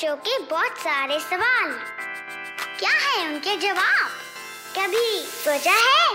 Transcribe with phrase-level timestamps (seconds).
[0.00, 1.72] बच्चों के बहुत सारे सवाल।
[2.78, 4.10] क्या है उनके जवाब?
[4.76, 6.14] कभी सोचा है?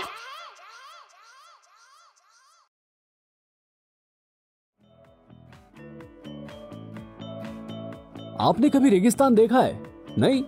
[8.40, 9.78] आपने कभी रेगिस्तान देखा है?
[10.18, 10.42] नहीं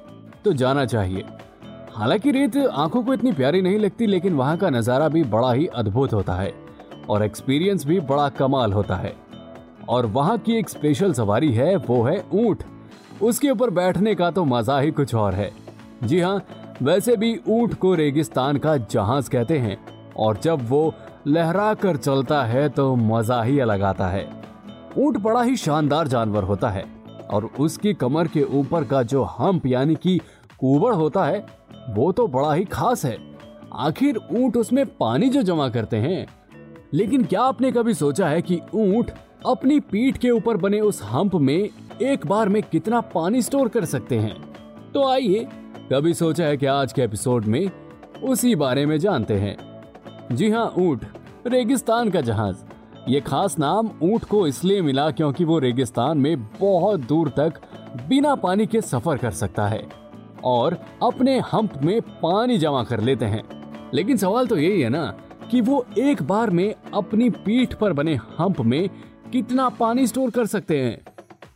[0.45, 1.25] तो जाना चाहिए।
[1.95, 5.66] हालाँकि रेत आँखों को इतनी प्यारी नहीं लगती, लेकिन वहाँ का नज़ारा भी बड़ा ही
[5.66, 6.52] अद्भुत होता है,
[7.11, 9.14] और एक्सपीरियंस भी बड़ा कमाल होता है।
[9.89, 12.64] और वहाँ की एक स्पेशल सवारी है, वो है ऊँट।
[13.23, 15.50] उसके ऊपर बैठने का तो मज़ा ही कुछ और है।
[16.04, 16.43] जी हाँ
[16.82, 19.79] वैसे भी ऊँट को रेगिस्तान का जहाज़ कहते हैं,
[20.17, 20.95] और जब वो
[21.26, 24.26] लहरा कर चलता है तो मज़ा ही अलग आता है।
[24.99, 26.85] ऊँट बड़ा ही शानदार जानवर होता है,
[27.31, 30.18] और उसकी कमर के ऊपर का जो हम्प यानी कि
[30.61, 31.45] कुबड़ होता है,
[31.90, 33.17] वो तो बड़ा ही खास है।
[33.77, 36.27] आखिर ऊँट उसमें पानी जो जमा करते हैं?
[36.95, 39.11] लेकिन क्या आपने कभी सोचा है कि ऊँट
[39.47, 41.69] अपनी पीठ के ऊपर बने उस हम्प में
[42.02, 44.55] एक बार में कितना पानी स्टोर कर सकते हैं?
[44.94, 45.48] तो आइए,
[45.92, 47.70] कभी सोचा है कि आज के एपिसोड में
[48.25, 49.56] उसी बारे में जानते हैं।
[50.33, 51.05] जी हाँ ऊँट,
[51.47, 52.56] रेगिस्तान का जहाज़।
[53.08, 57.53] ये खास नाम ऊँट को इसलिए मिला क्योंकि वो रेगिस्तान में बहुत दूर तक
[58.08, 59.89] बिना पानी के सफ़र कर सकता है
[60.45, 63.42] और अपने हम्प में पानी जमा कर लेते हैं।
[63.95, 65.14] लेकिन सवाल तो यही है ना
[65.51, 68.91] कि वो एक बार में अपनी पीठ पर बने हम्प में
[69.33, 71.01] कितना पानी स्टोर कर सकते हैं?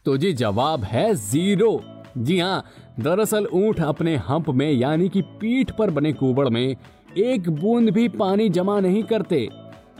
[0.06, 1.81] तो जी जवाब है ज़ीरो।
[2.19, 2.64] जी हाँ
[3.00, 6.77] दरअसल ऊँट अपने हम्प में यानी कि पीठ पर बने कुबड़ में
[7.19, 9.48] एक बूंद भी पानी जमा नहीं करते,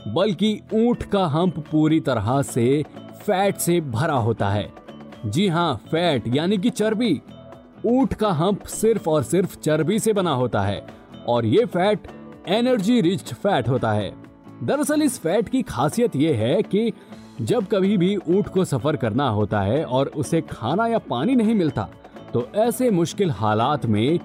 [0.07, 2.83] बल्कि ऊँट का हम्प पूरी तरह से
[3.21, 4.67] फैट से भरा होता है।
[5.25, 7.21] जी हाँ फैट यानी कि चर्बी।
[7.85, 10.85] ऊँट का हम्प सिर्फ़ और सिर्फ़ चर्बी से बना होता है
[11.27, 12.07] और ये फैट
[12.49, 14.13] एनर्जी रिच फैट होता है।
[14.63, 16.91] दरअसल इस फैट की खासियत यह है कि
[17.41, 21.55] जब कभी भी ऊँट को सफ़र करना होता है और उसे खाना या पानी नहीं
[21.55, 21.87] मिलता
[22.33, 24.19] तो ऐसे मुश्किल हालात में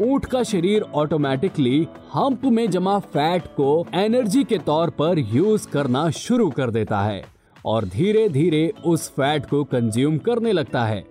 [0.00, 6.08] ऊँट का शरीर ऑटोमेटिकली हम्प में जमा फैट को एनर्जी के तौर पर यूज़ करना
[6.10, 7.24] शुरू कर देता है
[7.64, 11.04] और धीरे धीरे उस फैट को कंज्यूम करने लगता है।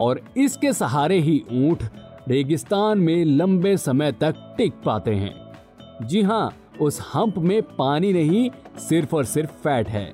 [0.00, 1.82] और इसके सहारे ही ऊँट
[2.28, 8.50] रेगिस्तान में लंबे समय तक टिक पाते हैं। जी हाँ उस हम्प में पानी नहीं,
[8.78, 10.12] सिर्फ़ और सिर्फ़ फैट है।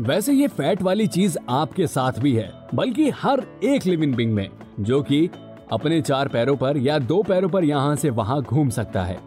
[0.00, 4.48] वैसे ये फैट वाली चीज़ आपके साथ भी है, बल्कि हर एक लिविंग बिंग में,
[4.80, 5.28] जो कि
[5.72, 9.18] अपने चार पैरों पर या दो पैरों पर यहाँ से वहाँ घूम सकता है।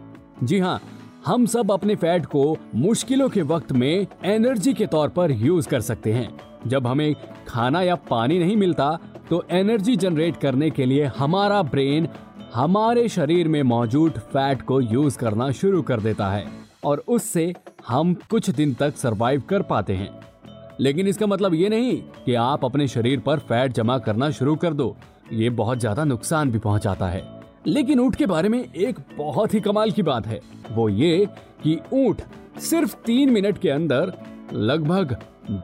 [0.42, 0.80] जी हाँ
[1.26, 5.80] हम सब अपने फैट को मुश्किलों के वक्त में एनर्जी के तौर पर यूज़ कर
[5.80, 6.28] सकते हैं।
[6.66, 7.14] जब हमें
[7.48, 8.90] खाना या पानी नहीं मिलता
[9.30, 12.08] तो एनर्जी जनरेट करने के लिए हमारा ब्रेन
[12.54, 16.44] हमारे शरीर में मौजूद फैट को यूज़ करना शुरू कर देता है,
[16.84, 17.52] और उससे
[17.88, 20.12] हम कुछ दिन तक सरवाइव कर पाते हैं।
[20.80, 24.74] लेकिन इसका मतलब ये नहीं कि आप अपने शरीर पर फैट जमा करना शुरू कर
[24.74, 24.96] दो।
[25.32, 27.22] ये बहुत ज़्यादा नुकसान भी पहुंचाता है।
[27.66, 30.40] लेकिन ऊँट के बारे में एक बहुत ही कमाल की बात है।
[30.70, 31.26] वो ये
[31.62, 32.22] कि ऊँट
[32.60, 34.12] सिर्फ़ तीन मिनट के अंदर
[34.52, 35.16] लगभग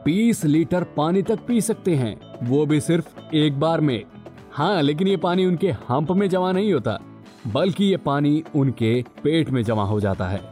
[0.07, 4.03] 20 लीटर पानी तक पी सकते हैं। वो भी सिर्फ़ एक बार में।
[4.51, 6.99] हाँ लेकिन ये पानी उनके हम्प में जमा नहीं होता,
[7.47, 10.50] बल्कि ये पानी उनके पेट में जमा हो जाता है।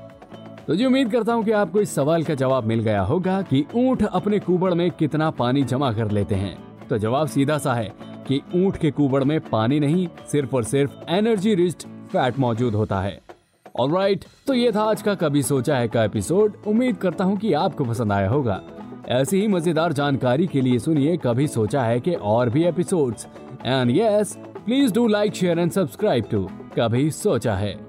[0.70, 3.64] तो जी, उम्मीद करता हूँ कि आपको इस सवाल का जवाब मिल गया होगा कि
[3.76, 7.94] ऊँट अपने कुबड़ में कितना पानी जमा कर लेते हैं। तो जवाब सीधा सा है
[8.28, 13.00] कि ऊँट के कुबड़ में पानी नहीं, सिर्फ़ और सिर्फ़ एनर्जी रिच्ड फैट मौजूद होता
[13.02, 13.20] है।
[13.80, 17.54] ऑलराइट तो ये था आज का कभी सोचा है का एपिसोड उम्मीद करता हूँ कि
[17.56, 18.62] आपको पसंद आया होगा।
[19.10, 23.28] ऐसी ही मज़ेदार जानकारी के लिए सुनिए कभी सोचा है कि और भी episodes
[23.66, 26.48] and yes please do like share and subscribe to
[26.78, 27.89] कभी सोचा है।